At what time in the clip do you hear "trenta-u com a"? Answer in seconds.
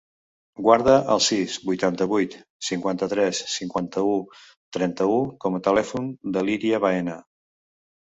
4.79-5.61